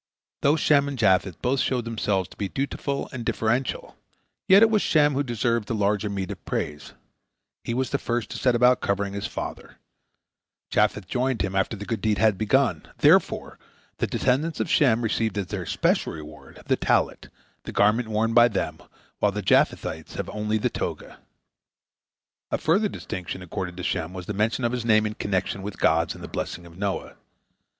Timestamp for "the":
5.67-5.75, 7.91-7.99, 11.77-11.85, 13.99-14.07, 16.65-16.77, 17.65-17.71, 19.31-19.43, 20.57-20.71, 24.25-24.33, 26.21-26.27